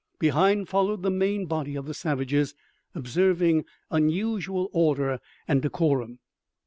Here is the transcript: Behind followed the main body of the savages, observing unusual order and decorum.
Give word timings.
Behind 0.17 0.67
followed 0.67 1.03
the 1.03 1.11
main 1.11 1.45
body 1.45 1.75
of 1.75 1.85
the 1.85 1.93
savages, 1.93 2.55
observing 2.95 3.65
unusual 3.91 4.67
order 4.73 5.19
and 5.47 5.61
decorum. 5.61 6.17